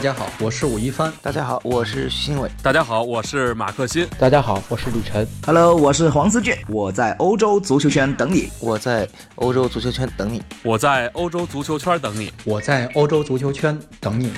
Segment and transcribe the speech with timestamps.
[0.00, 1.12] 大家好，我是武一帆。
[1.20, 2.50] 大家好，我是徐新伟。
[2.62, 4.08] 大家好，我是马克新。
[4.18, 5.28] 大家好，我是李晨。
[5.44, 6.56] Hello，我是黄思俊。
[6.68, 8.48] 我在欧洲足球圈等你。
[8.60, 10.42] 我在欧洲足球圈等你。
[10.62, 12.32] 我在欧洲足球圈等你。
[12.46, 14.32] 我在欧洲足球圈等你。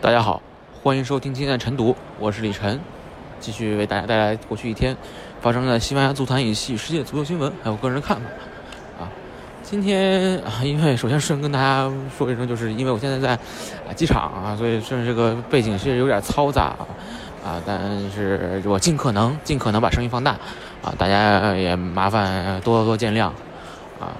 [0.00, 0.40] 大家好，
[0.82, 2.80] 欢迎收听今天的晨读，我是李晨，
[3.38, 4.96] 继续为大家带来过去一天
[5.42, 8.22] 发生在西班牙足坛以及世界足球新闻，还有个人看法。
[9.68, 16.66] 今天啊，因为首先顺跟大家说一声，就是因为我现在在啊机场啊，所以顺这个背景是有点嘈杂
[17.44, 17.80] 啊，但
[18.12, 20.30] 是我尽可能尽可能把声音放大
[20.84, 23.24] 啊，大家也麻烦多多见谅
[23.98, 24.14] 啊。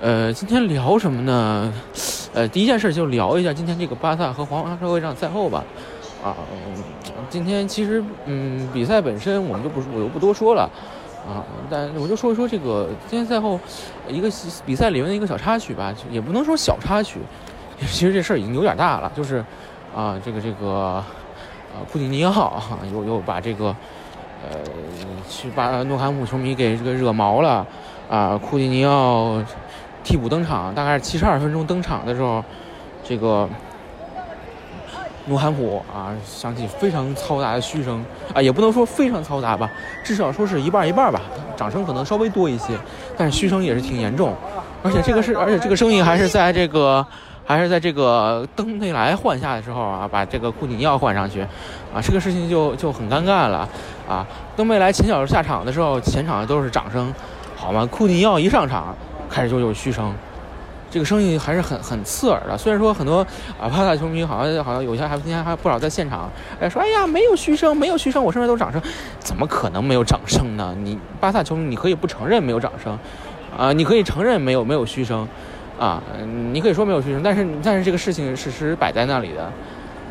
[0.00, 1.72] 呃，今天聊什么呢？
[2.34, 5.62] 呃，第一件事就聊一下今天这个巴萨和皇马社会上赛后吧。
[6.24, 6.34] 啊，
[7.30, 10.68] 今天其实嗯，比赛本身我们就不我就不多说了。
[11.26, 13.58] 啊，但我就说一说这个今天赛后
[14.08, 14.28] 一个
[14.66, 17.20] 比赛里面的一个小插曲吧，也不能说小插曲，
[17.78, 19.10] 其实这事儿已经有点大了。
[19.14, 19.44] 就是
[19.94, 21.02] 啊，这个这个
[21.72, 22.60] 啊，库蒂尼奥
[22.92, 23.66] 又又把这个
[24.42, 24.58] 呃
[25.28, 27.64] 去把诺坎普球迷给这个惹毛了
[28.10, 28.36] 啊。
[28.36, 29.40] 库蒂尼奥
[30.02, 32.44] 替补登场，大概是七十二分钟登场的时候，
[33.04, 33.48] 这个。
[35.26, 39.70] 诺坎普啊，响起非常嘈杂的嘘声啊，也不能说非常嘈杂吧，
[40.02, 41.20] 至少说是一半一半吧。
[41.56, 42.76] 掌声可能稍微多一些，
[43.16, 44.34] 但是嘘声也是挺严重。
[44.82, 47.06] 而且这个是，而且这个声音还是在这个，
[47.44, 51.42] 还是在这个登内莱换下的时候啊，把这个库蒂尼奥换上去，
[51.94, 53.68] 啊，这个事情就就很尴尬了
[54.08, 54.26] 啊。
[54.56, 57.14] 登贝莱前脚下场的时候，前场都是掌声，
[57.54, 57.86] 好吗？
[57.86, 58.92] 库蒂尼奥一上场，
[59.30, 60.12] 开始就有嘘声。
[60.92, 63.26] 这个声音还是很很刺耳的，虽然说很多
[63.58, 66.28] 啊巴萨球迷好像好像有些还今天还不少在现场，
[66.60, 68.78] 哎说哎呀没有嘘声，没有嘘声，我身边都是掌声，
[69.18, 70.76] 怎么可能没有掌声呢？
[70.84, 72.98] 你巴萨球迷你可以不承认没有掌声，
[73.56, 75.26] 啊你可以承认没有没有嘘声，
[75.80, 76.02] 啊
[76.52, 79.50] 你可以说没有嘘声，但是但是这个事情事实摆在那里的，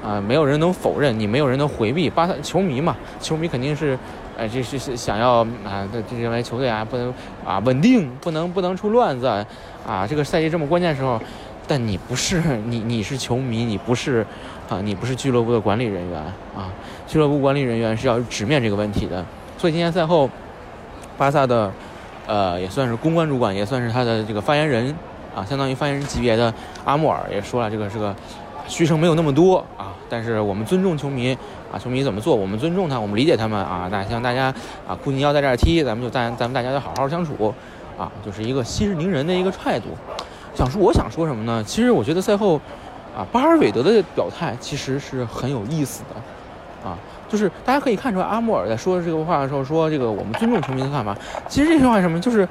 [0.04, 3.96] 啊没有人能否认，你没有人能回避，巴萨球迷嘛，球迷肯定是。
[4.42, 7.14] 哎，这是是想要啊，这认为球队啊不能
[7.46, 10.08] 啊稳定，不能不能出乱子啊。
[10.10, 11.22] 这个赛季这么关键时候，
[11.68, 14.26] 但你不是你你是球迷，你不是
[14.68, 16.20] 啊，你不是俱乐部的管理人员
[16.56, 16.74] 啊。
[17.06, 19.24] 俱乐部管理人员是要直面这个问题的。
[19.60, 20.28] 所以今天赛后，
[21.20, 21.72] 巴萨的
[22.26, 24.96] 呃也算是公关主管，也算是他的这个发言人
[25.36, 26.52] 啊，相当于发言人级别的
[26.84, 28.16] 阿莫尔也说了，这个是个。
[28.68, 31.38] 嘘声没有那么多啊，但是我们尊重球迷
[31.72, 33.88] 啊，球迷怎么做，我们尊重他，我们理解他们啊。
[33.92, 34.46] 那希望大家
[34.88, 37.54] 啊，库尼要在这儿踢，咱们就咱咱们大家就好好相处
[37.98, 39.88] 啊，就是一个息事宁人的一个态度。
[40.56, 41.64] 想说，我想说什么呢？
[41.64, 42.56] 其实我觉得赛后
[43.16, 51.16] 啊，巴尔韦德的表态其实是很有意思的啊，就是大家可以看出来，阿莫尔在说这个话的时候说这个我们尊重球迷的看法，
[51.48, 52.48] 其实这句话什么，就是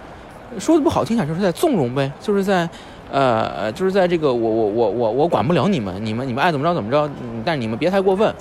[0.59, 2.69] 说的不好听点，就是在纵容呗，就是在。
[3.11, 7.11] 呃，就是在这个，我我我我我管不了你们，你们你们爱怎么着怎么着，
[7.45, 8.35] 但是你们别太过分。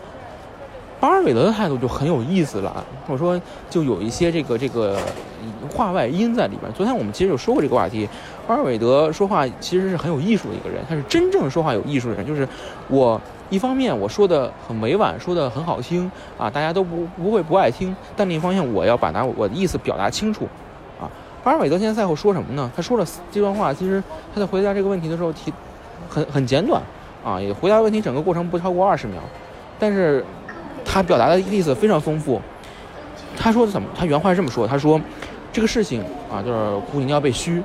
[1.00, 4.98] 巴尔韦德的态度就很有意思了，我说就有一些这个这个
[5.74, 6.70] 话外音在里边。
[6.74, 8.06] 昨天我们其实有说过这个话题，
[8.46, 12.26] 巴尔韦德说话其实是很有艺术的一个人，他是真正说话有艺术的人。
[12.28, 12.46] 就是
[12.90, 13.20] 我
[13.50, 20.50] 一方面我说的很委婉，说的很好听啊，大家都不不会不爱听，但另一方面我要把拿我的意思表达清楚。
[21.44, 22.70] 巴尔韦德现在赛后说什么呢？
[22.76, 25.54] 他说了这段话，其实他在回答这个问题的时候提
[26.10, 26.82] 很很简短
[27.24, 29.18] 啊，也回答问题整个过程不超过二十秒，
[29.80, 30.24] 但是
[30.84, 32.42] 他表达的意思非常丰富。
[33.38, 33.88] 他说怎么？
[33.98, 35.00] 他原话是这么说：他说
[35.54, 37.64] 这个事情啊，就是库蒂尼奥被虚，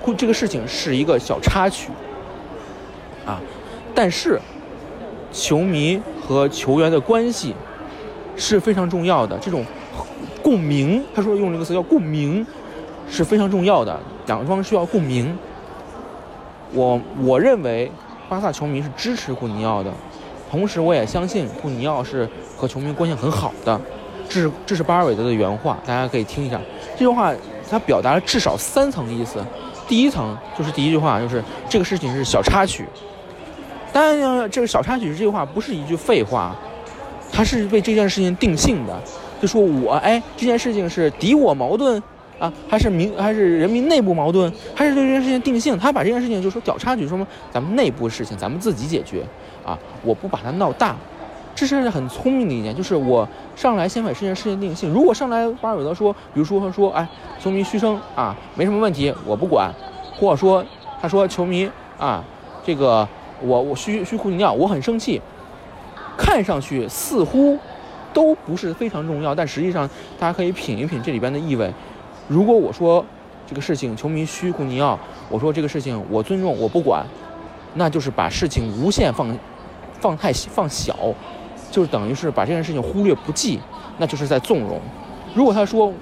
[0.00, 1.90] 库这个事情是一个小插曲
[3.26, 3.40] 啊，
[3.92, 4.40] 但是
[5.32, 7.54] 球迷和球员的关系
[8.36, 9.64] 是非常重要的，这种
[10.42, 12.46] 共鸣，他说用这个词叫共鸣。
[13.08, 15.36] 是非常重要的，两方需要共鸣。
[16.72, 17.90] 我我认为
[18.28, 19.90] 巴萨球迷是支持库尼奥的，
[20.50, 23.80] 同时我也相信库尼奥是和球迷关系很好的。
[24.28, 26.60] 这是这是巴尔韦德的原话，大家可以听一下。
[26.94, 27.32] 这句话
[27.70, 29.38] 他表达了至少三层意思。
[29.86, 32.84] 第一层就是第一句话，就是这个事情是小插曲。
[33.92, 36.54] 当然，这个小插曲这句话不是一句废话，
[37.32, 39.00] 他是为这件事情定性的，
[39.40, 42.02] 就说我哎这件事情是敌我矛盾。
[42.38, 45.78] 啊，还是民还是人民内部矛盾，还是对这件事情定性？
[45.78, 49.24] 他把这件事情就说小插曲，说么咱们内部事情咱们自己解决
[49.64, 50.94] 啊，我不把它闹大，
[51.54, 54.92] 这是很聪明的一点，就是我上来先把这件事情定性。
[54.92, 57.08] 如果上来巴尔韦德说，比如说他说，哎，
[57.40, 59.72] 球迷嘘声啊，没什么问题，我不管，
[60.14, 60.62] 或者说
[61.00, 62.22] 他说球迷啊，
[62.62, 63.08] 这个
[63.40, 65.22] 我我嘘嘘库尼奥，我很生气，
[66.18, 67.58] 看上去似乎
[68.12, 71.72] 都不是非常重要，但实际上大家可以品一品这里边的意味。
[72.28, 73.04] 如果我说
[73.46, 77.06] 这个事情球迷嘘库尼奥，我说这个事情我尊重我不管，
[77.74, 79.38] 那就是把事情无限放
[80.00, 80.96] 放太放小，
[81.70, 83.60] 就是等于是把这件事情忽略不计，
[83.98, 84.80] 那就是在纵容。
[85.34, 85.92] 如果他说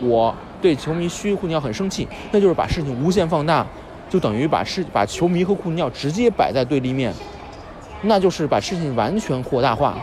[0.00, 3.66] 我对球迷嘘库尼奥很生气，那就是把事情无限放大，
[4.08, 7.12] 就等于把事把球迷和库尼奥直接摆在对立面，
[8.02, 9.98] 那就是把事情完全扩大化。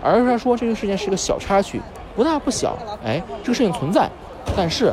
[0.00, 1.80] 而他说这个事件是个小插曲，
[2.14, 4.08] 不大不小，哎，这个事情存在，
[4.56, 4.92] 但是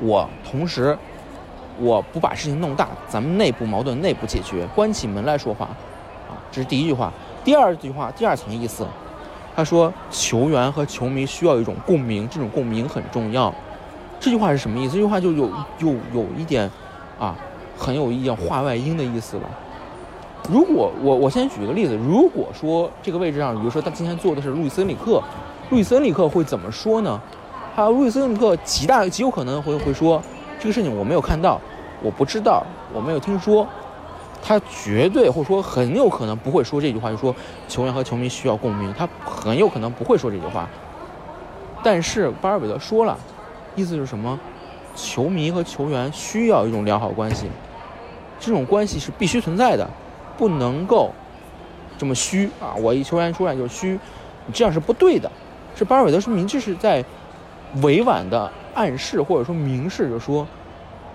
[0.00, 0.96] 我同时
[1.78, 5.66] 我不把事情弄大，咱们内部矛盾内部解决，关起门来说话，
[6.28, 7.12] 啊，这是第一句话。
[7.44, 8.84] 第二句话，第二层意思，
[9.54, 13.54] 他说球员和球迷需要一种共鸣，这种共鸣很重要。
[14.18, 14.94] 这句话是什么意思？
[14.94, 15.48] 这句话就有
[15.78, 16.68] 有有一点
[17.20, 17.36] 啊，
[17.78, 19.42] 很有一点话外音的意思了。
[20.48, 25.22] 如果我我先举个例子，如果说这个位置上，比如说他今天坐的是路易斯里克，
[25.70, 27.20] 路易斯里克会怎么说呢？
[27.76, 30.22] 他路易斯恩里克极大极有可能会会说
[30.58, 31.60] 这个事情我没有看到，
[32.02, 33.68] 我不知道，我没有听说。
[34.42, 37.36] 他绝对或者说很有可能不会说这句话，就说
[37.68, 40.66] 球员和球迷需要共鸣，他很有可能不会说这句话。
[41.82, 43.18] 但是巴尔韦德说了，
[43.74, 44.40] 意思是什么？
[44.94, 47.46] 球迷和球员需要一种良好关系，
[48.40, 49.86] 这种关系是必须存在的。
[50.38, 51.10] 不能够
[51.98, 52.72] 这么虚啊！
[52.78, 53.98] 我一球员出来就虚，
[54.46, 55.30] 你这样是不对的。
[55.74, 57.04] 是巴尔韦德是明，这是在
[57.82, 60.46] 委婉的暗示或者说明示着说，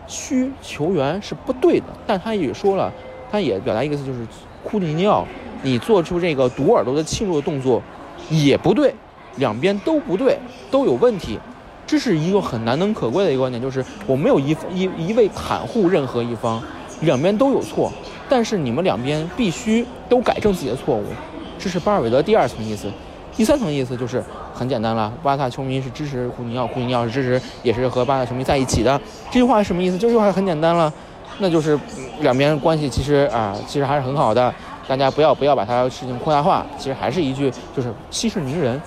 [0.08, 1.86] 需球员是不对的。
[2.06, 2.92] 但他也说了，
[3.32, 4.20] 他也表达一个意思，就是
[4.64, 5.26] 库蒂尼奥，
[5.64, 7.82] 你做出这个堵耳朵的庆祝的动作
[8.30, 8.94] 也不对，
[9.38, 10.38] 两边都不对，
[10.70, 11.40] 都有问题。
[11.88, 16.62] 这是一个很难能可贵的一个观点，就是我没有一一一味袒护任何一方，
[17.02, 17.92] 两边都有错。
[18.30, 21.04] 但是你们两边必须都改正自己的错误，
[21.60, 22.88] 这是巴尔韦德第二层意思。
[23.42, 24.24] 第三层意思就是
[24.54, 29.02] 很简单了，巴萨球迷是支持库尼奥，库尼奥是支持，也是和巴萨球迷在一起的。
[29.32, 29.98] 这句话是什么意思？
[29.98, 30.94] 这句话很简单了，
[31.40, 31.76] 那就是
[32.20, 34.54] 两边关系其实啊，其实还是很好的。
[34.88, 38.80] 大家不要不要把它事情扩大化，其实还是一句就是息事宁人。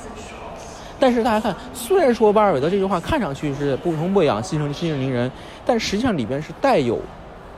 [1.00, 5.28] 但是大家看，虽然说巴尔韦德这句话看上去是不痛不痒，息事息事宁人，
[5.66, 7.00] 但实际上里边是带有。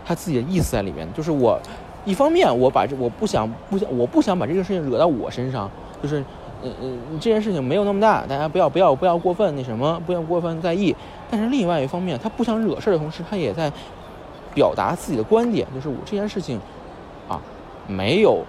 [0.07, 1.61] 他自己的意思在里面，就是我，
[2.07, 5.71] 一方面我把这我不想不想我不想把这个事情惹到我身上，
[6.03, 6.25] 就是，
[6.63, 10.95] 嗯嗯，这件事情没有那么大，大家不要不要不要过分那什么，不要过分在意。
[11.31, 13.71] 但是另外一方面，他不想惹事的同时，他也在
[14.55, 16.59] 表达自己的观点，就是我这件事情，
[17.29, 17.41] 啊，
[17.87, 18.43] 没有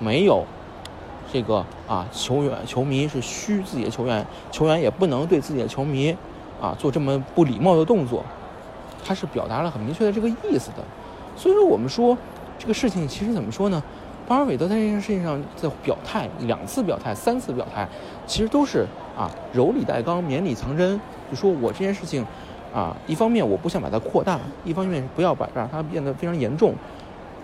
[0.00, 0.44] 没有
[1.32, 6.16] 这个啊球员球迷是虚自己的球员，球员也不能对自己的球迷
[6.60, 8.24] 啊做这么不礼貌的动作。
[9.04, 10.82] 他是表达了很明确的这个意思的，
[11.36, 12.16] 所以说我们说
[12.58, 13.80] 这个事情其实怎么说呢？
[14.26, 17.86] 巴尔韦德在这件事情上在表态，两次表态、三次表态，
[18.26, 18.84] 其实都是
[19.16, 21.00] 啊柔里带刚、绵里藏针，
[21.30, 22.26] 就说我这件事情
[22.74, 26.74] 啊，一方面我不想把它扩大，一方面不要把让它变得非常严重，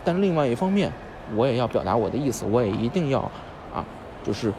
[0.05, 0.91] 但另外一方面
[1.37, 3.21] 我也要表达我的意思，我也一定要
[3.73, 3.85] 啊
[4.25, 4.53] 就是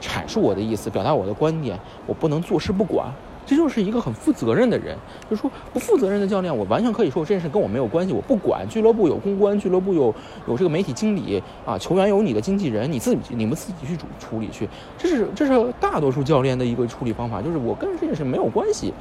[0.00, 3.12] 阐述我的意思，表达我的观点，我不能坐视不管。
[3.44, 4.96] 这就是一个很负责任的人，
[5.28, 8.66] 就是说不负责任的教练，我完全可以说这件事跟我没有关系，我不管。
[8.68, 10.14] 俱乐部有公关，俱乐部有
[10.46, 14.68] 有这个媒体经理啊，球员有你的经纪人，你自己你们自己去处处理去。
[14.96, 18.94] 这是这是大多数教练的一个处理方法，就是我跟这件事没有关系，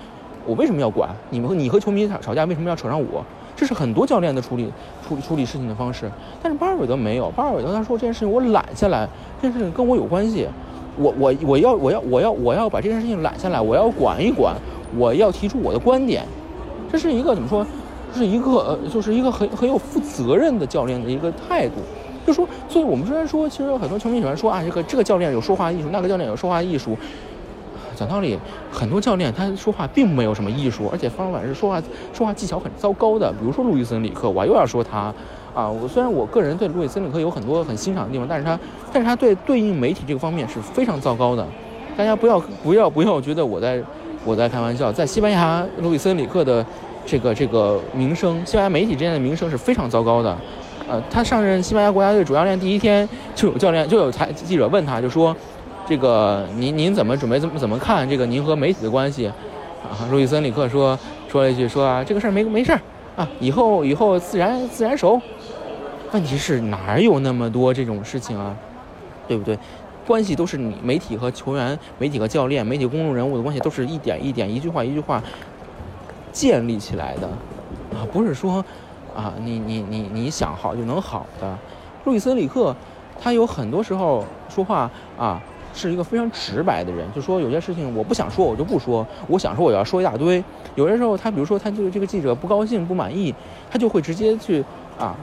[0.46, 1.10] 我为什么要管？
[1.30, 3.24] 你们你和球迷吵吵架，为什么要扯上我？
[3.56, 4.72] 这是很多教练的处理
[5.08, 6.10] 处理处理事情的方式。
[6.42, 9.08] 但是巴尔韦德没有，巴尔韦德他说这件事情我揽下来，
[9.42, 10.48] 这件事情跟我有关系。
[11.02, 14.56] 我我我要我要我要我要把这件事情揽下来，我要管一管，
[14.98, 16.24] 我要提出我的观点，
[16.92, 17.66] 这是一个怎么说？
[18.14, 21.76] 是一个呃，就是一个很很有负责任的教练的一个态度。
[22.28, 26.98] 就说，所以我们虽然说，其实很多球迷喜欢说啊，这个这个教练有说话艺术，那个教练有说话艺术。
[27.96, 28.38] 讲道理，
[28.70, 31.82] 很多教练他说话并没有什么艺术，而且方法是说话
[32.14, 33.32] 说话技巧很糟糕的。
[33.32, 35.14] 比如说路易斯·里克，我又要说他。
[35.54, 38.60] 啊，我虽然我个人对路易斯·里克有很多很欣赏的地方，但是他，
[38.94, 41.46] 但是他对对应媒体这个方面是非常糟糕的。
[41.98, 43.82] 大家不要不要不要觉得我在
[44.24, 46.66] 我在开玩笑，在西班牙路易斯·里克的
[47.06, 50.36] 这个这个名声，西班牙媒体之间的名声是非常糟糕的。
[50.90, 55.36] 呃，他上任西班牙国家队主教练第一天，就有教练就有台记者问他，就说，
[55.86, 59.28] 这个您您怎么准备怎么怎么看这个您和媒体的关系？
[59.28, 60.98] 啊，路易斯·里克说
[61.30, 62.80] 说了一句说啊，这个事儿没没事儿
[63.18, 65.22] 啊，以后以后自然自然熟。
[66.14, 68.54] 问题是哪有那么多这种事情啊，
[69.28, 69.58] 对不对？
[70.06, 75.24] 关系都是你媒体和球员、媒体和教练、媒体公众人物的关系，都是一点一点、一句话一句话
[76.34, 77.28] 建立起来的
[77.96, 78.64] 啊，不是说
[79.16, 81.58] 啊，你你你你想好就能好的。
[82.04, 82.76] 路易斯·里克
[83.22, 85.42] 他有很多时候说话啊，
[85.74, 90.44] 是一个非常直白的人，就说有些事情我不想说，我就不说；我想说，我要说一大堆。
[90.76, 93.34] 有些时候他比如说他就这个记者不高兴、不满意，
[93.70, 94.66] 他就会直接去
[95.00, 95.16] 啊。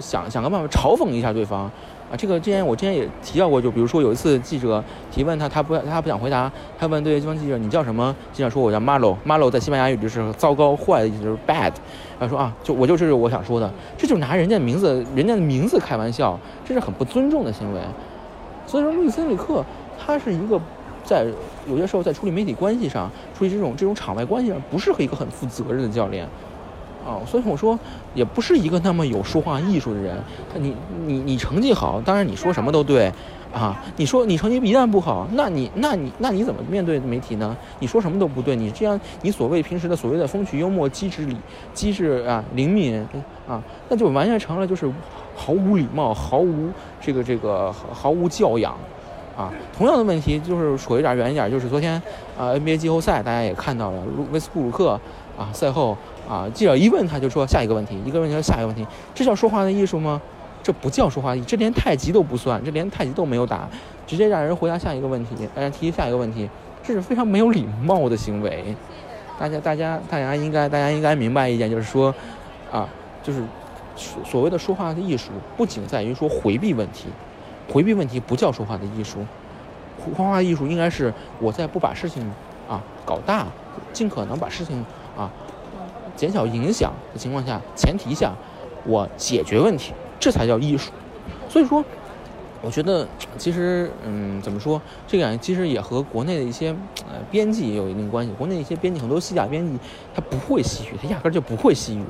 [0.00, 1.62] 想想个办法嘲讽一下对方，
[2.10, 8.14] 啊，这个之前我之前也提到过，就比如说有一次记者提问他，他不他不想回答，他问对方记者你叫什么？
[8.32, 11.72] 记者说我叫 Malo，Malo 在西班牙语就是糟糕、坏的意思，就是 bad。
[12.18, 17.80] 他说啊，就我就这是我想说的，这就拿人家名字人家的名字开玩笑，这是很不尊重的行为。
[18.66, 19.64] 所以说，路易斯·里克
[19.98, 20.60] 他是一个
[21.04, 21.26] 在
[21.68, 26.26] 有些时候在处理媒体关系上，处理这种这种场外关系上，不是一个很负责任的教练。
[27.06, 27.78] 啊，所以我说，
[28.14, 30.18] 也不是一个那么有说话艺术的人。
[30.58, 30.74] 你
[31.06, 33.12] 你你成绩好，当然你说什么都对，
[33.54, 37.56] 啊，你说你成绩一旦不好，那你那你那你怎么面对媒体呢？
[37.78, 41.36] 你说什么都不对，你这样你所谓平时的所谓的风趣幽默、机智理
[41.72, 43.06] 机智啊灵敏
[43.46, 44.90] 啊，那就完全成了就是
[45.36, 46.68] 毫无礼貌、毫无
[47.00, 48.76] 这个这个毫无教养，
[49.36, 52.02] 啊，同样的问题就是说一点远一点，就是昨天
[52.36, 54.98] 啊 NBA 季后赛大家也看到了，威斯布鲁克
[55.38, 55.96] 啊赛后。
[56.28, 56.50] 啊！
[56.52, 60.20] 记者一问他就说下一个问题，一个问题下一个问题，这叫说话的艺术吗？
[60.60, 63.68] 这不叫说话，这连太极都不算，这连太极都没有打，
[64.08, 66.50] 直接让人回答下一个问题，让人提下一个问题，
[66.82, 68.74] 这是非常没有礼貌的行为。
[69.38, 72.12] 大家，大家，大家应该，大家应该明白一点，就是说，
[72.72, 72.88] 啊，
[73.22, 73.40] 就是
[74.24, 77.06] 所谓的说话的艺术，不仅在于说回避问题，
[77.72, 79.18] 回避问题不叫说话的艺术，
[80.16, 82.28] 说话艺术应该是我在不把事情
[82.68, 83.46] 啊搞大，
[83.92, 84.84] 尽可能把事情
[85.16, 85.30] 啊。
[86.14, 88.32] 减小影响的情况下，前提下，
[88.84, 90.90] 我解决问题，这才叫艺术。
[91.48, 91.84] 所以说，
[92.62, 93.06] 我觉得
[93.36, 96.70] 其实，嗯，怎么说，这个其实也和国内的一些
[97.08, 98.32] 呃编辑也有一定关系。
[98.38, 99.78] 国内一些编辑，很多西甲编辑，
[100.14, 102.04] 他不会西语，他压根就不会西语，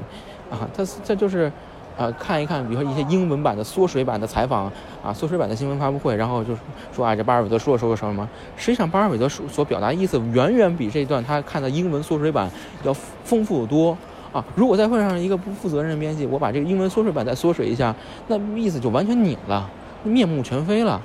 [0.50, 1.50] 啊，他这就是。
[1.96, 4.70] 呃，看一看，比如说一些英文版的缩水版的采访
[5.02, 6.54] 啊，缩水版的新闻发布会，然后就
[6.94, 8.28] 说啊，这巴尔韦德说了说了什么？
[8.54, 12.50] 实际上，巴尔韦德所所表达意思远远比这段他看的英文缩水版
[12.84, 12.92] 要
[13.24, 13.96] 丰富的多
[14.30, 14.44] 啊！
[14.54, 17.94] 如果再换上一个不负责任的编辑，我把这个英文缩水版再缩水一下，
[18.28, 19.66] 那意思就完全拧了，
[20.04, 21.00] 面目全非了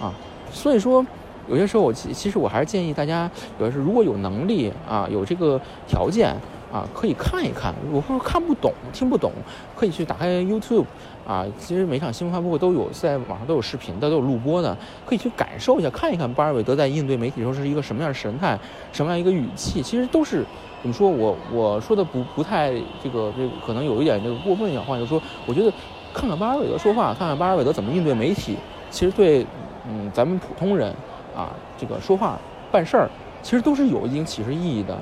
[0.00, 0.14] 啊！
[0.52, 1.04] 所以说，
[1.48, 6.36] 有些时候我其其实我还是建议大家，有的是如果有能力啊，有这个条件。
[6.72, 7.74] 啊，可以看一看。
[7.90, 9.32] 如果看不懂、听不懂，
[9.76, 10.84] 可以去打开 YouTube
[11.26, 11.46] 啊。
[11.58, 18.58] 其实每场新闻发布会都有在网上都有视频的，都有录播的，可以去感受一下，看一看巴尔韦德在应对媒体时候是一个什么样的神态，
[18.92, 19.80] 什么样一个语气。
[19.82, 20.44] 其实都是
[20.82, 21.08] 怎么说？
[21.08, 25.72] 我我说的不不太这个这，可能有一点这个过分讲话，就是说，我觉得
[26.12, 28.56] 看看巴尔韦德说话，看看巴尔韦德怎么应对媒体，
[28.90, 29.46] 其实对
[29.88, 30.92] 嗯咱们普通人
[31.34, 32.38] 啊这个说话
[32.72, 33.08] 办事儿，
[33.40, 34.98] 其实都是有一定启示意义的。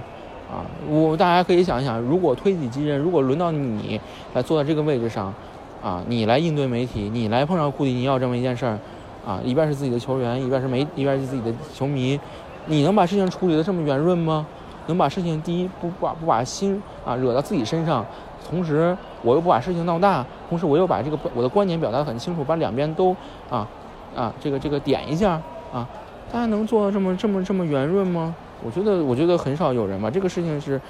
[0.54, 4.00] 啊，我大家可以想一想，如果推己及人，如果轮到你
[4.34, 5.34] 来坐在这个位置上，
[5.82, 8.78] 啊，你来应对媒体，你来碰上库蒂尼奥这么一件事儿，
[9.26, 12.20] 啊，一边是自己的球员，一边是媒，一边是自己的球迷，
[12.66, 14.46] 你能把事情处理的这么圆润吗？
[14.86, 18.06] 能把事情第一不把不把心啊惹到自己身上，
[18.48, 23.16] 同时我又不把事情闹大，同时我又把这个我的观点表达的很清楚，把两边都
[23.50, 23.66] 啊
[24.14, 25.32] 啊这个这个点一下
[25.72, 25.88] 啊，
[26.30, 28.32] 大家能做到这么这么这么圆润吗？
[28.62, 30.10] 我觉得，我觉得很少有人吧。
[30.10, 30.80] 这个事情是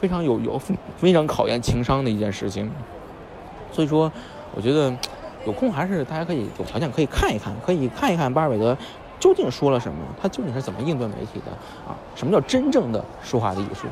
[0.00, 0.60] 非常有有
[0.96, 2.70] 非常考验情商的一件事情。
[3.72, 4.10] 所以说，
[4.54, 4.92] 我觉得
[5.46, 8.76] 有空还是大家可以有条件可以看一看，可以看一看巴尔韦德
[9.18, 11.52] 究竟说了什么，他究竟是怎么应对媒体的
[11.86, 11.94] 啊？
[12.16, 13.86] 什么叫真正的说话的艺术？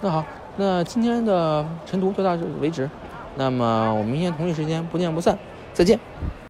[0.00, 0.24] 那好，
[0.56, 2.88] 那今天的晨读就到这为止。
[3.36, 5.36] 那么我们明天同一时间不见不散，
[5.72, 5.98] 再见。